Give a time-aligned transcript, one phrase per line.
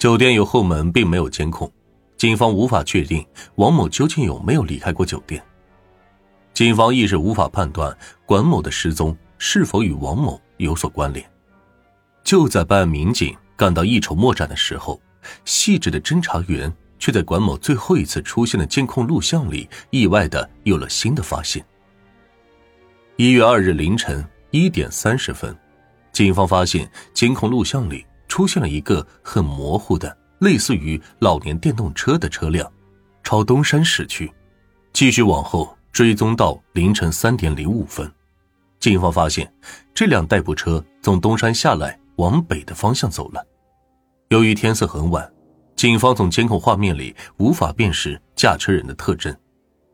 [0.00, 1.70] 酒店有后门，并没有监控，
[2.16, 3.22] 警方无法确定
[3.56, 5.44] 王某究竟有没有离开过酒店。
[6.54, 11.30] 警方一时无法判断管某的失踪是否与王某有所关联。
[12.24, 14.98] 就在办案民警感到一筹莫展的时候，
[15.44, 21.62] 细致的侦查员却在管某最后一次出现的监控录像里，意外的有了新的发现。
[23.16, 25.54] 一月二日凌晨一点三十分，
[26.10, 32.72] 警方发现监控录像里出现了一个很模糊的、类似于老年电动车的车辆，
[33.22, 34.32] 朝东山驶去。
[34.94, 38.10] 继续往后追踪到凌晨三点零五分，
[38.78, 39.52] 警方发现
[39.92, 42.00] 这辆代步车从东山下来。
[42.16, 43.42] 往北的方向走了。
[44.28, 45.32] 由于天色很晚，
[45.74, 49.34] 警方从监控画面里无法辨识驾车人的特征，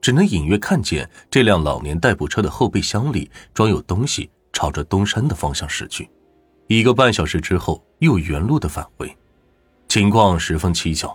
[0.00, 6.08] 只能隐约看见这辆老年代步车的后备箱里装有东西，朝着东山的方向驶去。
[6.72, 9.14] 一个半小时之后，又原路的返回，
[9.88, 11.14] 情况十分蹊跷。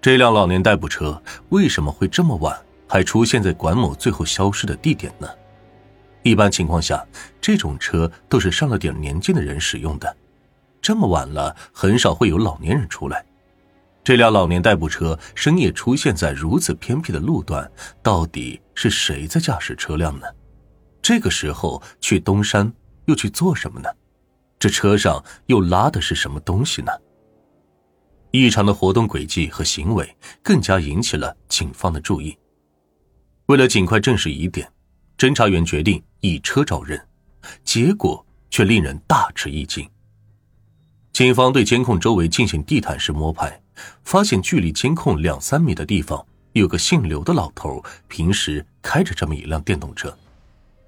[0.00, 5.28] 这辆老年代步车为什么会这么晚还出现在管某最后消失的地点呢？
[6.22, 7.06] 一般情况下，
[7.38, 10.16] 这种车都是上了点年纪的人使用的。
[10.80, 13.22] 这么晚了，很少会有老年人出来。
[14.02, 17.70] 这辆老年代步车深夜出现在如此偏僻的路段，
[18.02, 20.26] 到底是谁在驾驶车辆呢？
[21.02, 22.72] 这个时候去东山
[23.04, 23.90] 又去做什么呢？
[24.60, 26.92] 这车上又拉的是什么东西呢？
[28.30, 32.38] 异常的活动轨迹和行为更加引起了警方的注意。
[33.46, 34.70] 为了尽快证实疑点。
[35.18, 36.98] 侦查员决定以车找人，
[37.62, 39.86] 结果却令人大吃一惊。
[41.12, 43.60] 警方对监控周围进行地毯式摸排，
[44.02, 50.16] 发现距离监控两三米的地方有个姓刘的老头，平时开着这么一辆电动车，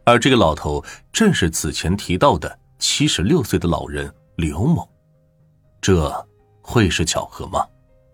[0.05, 4.87] 而这个老头正是此前提到的七十六岁的老人刘某。
[5.81, 6.13] 这
[6.61, 7.65] 会是巧合吗？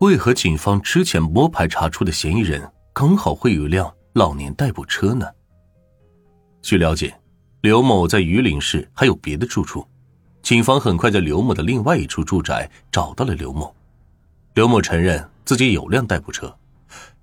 [0.01, 5.27] 为何警方之前摸排查出的嫌疑人刚好会有一辆老年代步车呢？
[6.61, 7.19] 据了解，
[7.63, 9.89] 刘某在榆林市还有别的住处。
[10.43, 13.75] 警方很快在刘某的另外一处住宅找到了刘某。
[14.53, 16.55] 刘某承认自己有辆代步车，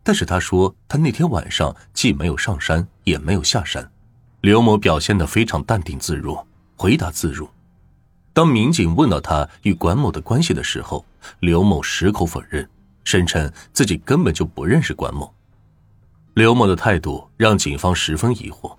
[0.02, 3.88] 但是他说他那天晚上既没有上山，也没有下山。
[4.42, 7.50] 刘某表现得非常淡定自若，回答自如。
[8.34, 11.06] 当民警问到他与管某的关系的时候，
[11.40, 12.70] 刘某矢口否认，
[13.04, 15.34] 声称自己根本就不认识管某。
[16.34, 18.76] 刘某的态度让警方十分疑惑。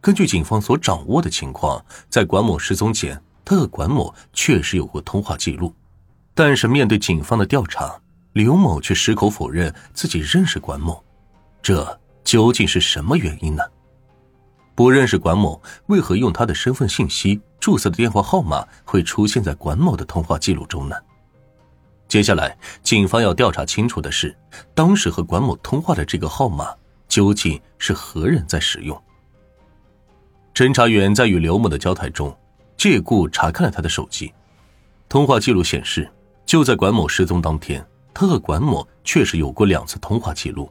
[0.00, 5.74] 根据警方所掌握的情况，在管某失踪前，他和管某确实有过通话记录。
[6.34, 7.98] 但是面对警方的调查，
[8.32, 11.02] 刘某却矢口否认自己认识管某。
[11.62, 13.62] 这究竟是什么原因呢？
[14.74, 20.96] 不认识管某，为何用他的身份信息注册的电话号码会出现在管某的通话记录中呢？
[22.08, 24.36] 接下来，警方要调查清楚的是，
[24.74, 26.74] 当时和管某通话的这个号码
[27.08, 29.00] 究竟是何人在使用？
[30.54, 32.36] 侦查员在与刘某的交谈中，
[32.76, 34.32] 借故查看了他的手机，
[35.08, 36.10] 通话记录显示，
[36.44, 40.70] 就在管某失踪当天，他和管某确实有过两次通话记录。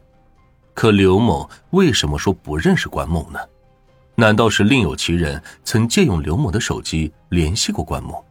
[0.74, 3.40] 可刘某为什么说不认识管某呢？
[4.22, 8.24] 难道是另有其人曾借用刘某的手机联系过关某？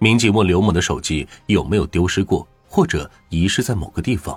[0.00, 4.36] 民警问刘某的手机有没有丢失过，或者遗失在某个地方。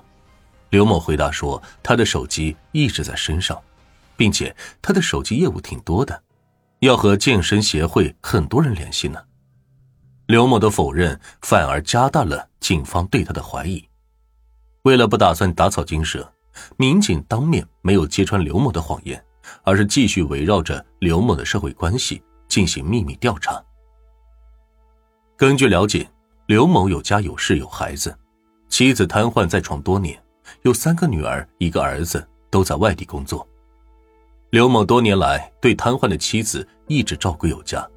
[0.69, 3.59] 刘某回答说，他的手机一直在身上。
[4.15, 6.21] 并且他的手机业务挺多的，
[6.81, 9.19] 要和健身协会很多人联系呢。
[10.27, 13.83] 刘某的否认反而加大了警方对他的怀疑。
[14.83, 16.31] 为了不打算打草惊蛇，
[16.77, 19.19] 民警当面没有揭穿刘某的谎言，
[19.63, 23.63] 而是继续围绕着刘某的社会关系进行秘密调查。
[25.37, 26.07] 根据了解，
[26.47, 28.15] 刘某有家有室有孩子，
[28.69, 30.21] 妻子瘫痪在床多年，
[30.61, 33.47] 有三个女儿一个儿子都在外地工作。
[34.51, 37.87] 刘某多年来对瘫痪的妻子一直照顾有加，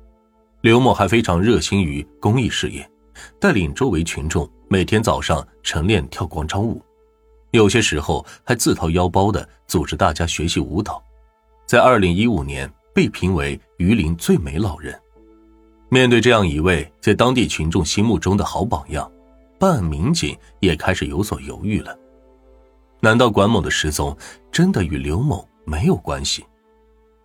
[0.61, 2.89] 刘某还非常热心于公益事业，
[3.41, 6.81] 带领周围群众每天早上晨练跳广场舞，
[7.51, 11.03] 有些时候还自掏腰包的组织大家学习舞蹈，
[11.67, 14.99] 在二零一五年被评为榆林最美老人。
[15.89, 19.11] 面对这样一位在当地群众心目中的好榜样，
[19.59, 21.97] 办案民警也开始有所犹豫了。
[23.01, 24.17] 难道管某的失踪
[24.51, 25.49] 真的与刘某？
[25.67, 26.45] 没有关系，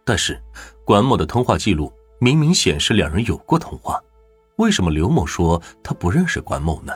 [0.05, 0.41] 但是
[0.85, 4.01] 管某的通话记录明明显示两人有过通话，
[4.55, 6.93] 为什么刘某说他不认识管某呢？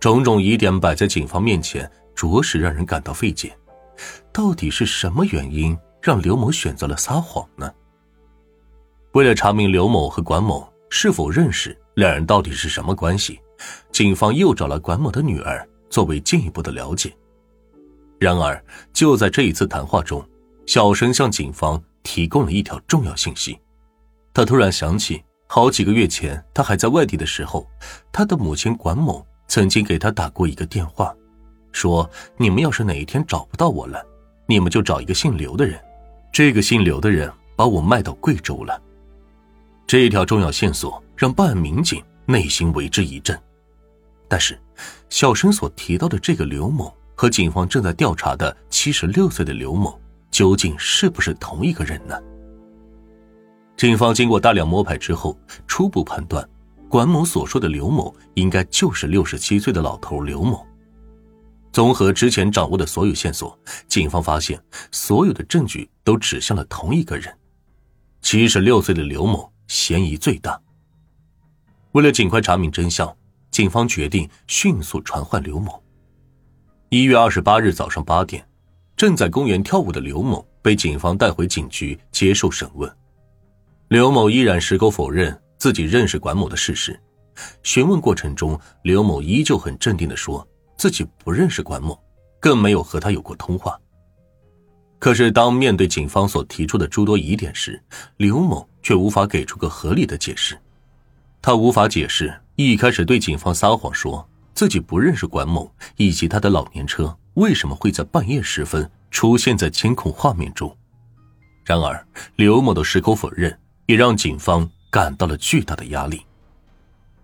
[0.00, 3.56] 种种疑点摆在警方面前，着实让人感到费解。
[4.32, 7.72] 到底是什么原因让刘某选择了撒谎呢？
[9.12, 13.40] 为了查明刘某和管某是否认识，两人到底是什么关系，
[13.90, 17.12] 警方又找了管某的女儿作为进一步的了解。
[18.18, 18.62] 然而，
[18.92, 20.24] 就在这一次谈话中，
[20.66, 23.58] 小生向警方提供了一条重要信息。
[24.34, 27.66] 他突然想起，好几个月前他还在外地的时候，
[28.12, 31.14] 他的母亲管某曾经给他打过一个电话，
[31.72, 34.04] 说：“你们要是哪一天找不到我了，
[34.46, 35.80] 你们就找一个姓刘的人。
[36.32, 38.80] 这个姓刘的人把我卖到贵州了。”
[39.86, 43.38] 这一条重要线索让办案民警内心为之一震。
[44.28, 44.58] 但是，
[45.08, 49.98] 小生所提到的这个刘某和警方正在调查的七十六岁的刘某，
[50.30, 52.14] 究竟是不是同一个人呢？
[53.76, 56.46] 警方经过大量摸排之后，初步判断，
[56.88, 60.66] 管某所说的刘某应该就是六十七岁的老头刘某。
[61.72, 64.60] 综合之前掌握的所有线索，警方发现
[64.90, 67.32] 所有的证据都指向了同一个人——
[68.22, 69.52] 七十六岁的刘某。
[69.68, 70.58] 嫌疑最大。
[71.92, 73.14] 为了尽快查明真相，
[73.50, 75.84] 警方决定迅速传唤刘某。
[76.88, 78.48] 一月二十八日早上八点，
[78.96, 82.90] 正在公园跳舞的刘某被警方带回警局接受审问。
[83.88, 86.98] 刘某依然矢口否认自己认识管某的事实。
[87.62, 90.48] 询问过程中，刘某依旧很镇定的说
[90.78, 92.00] 自己不认识管某，
[92.40, 93.78] 更没有和他有过通话。
[95.00, 97.80] 可是，当面对警方所提出的诸多疑点时，
[98.16, 100.58] 刘某却无法给出个合理的解释。
[101.42, 110.76] 他无法解释一开始对警方撒谎说自己不认识管某，以及他的老年车为什么会在半夜时分出现在监控画面中。
[111.64, 116.22] 然而，刘某的矢口否认也让警方感到了巨大的压力。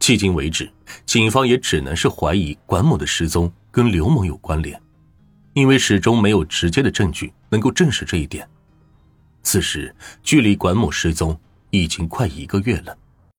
[0.05, 0.71] 迄今为止，
[1.07, 4.79] 警方也只能是怀疑管某的失踪跟刘某有关联。
[5.55, 8.47] 因为始终没有直接的证据能够证实这一点。
[9.43, 11.35] 此时，距离管某失踪
[11.71, 12.95] 已经快一个月了。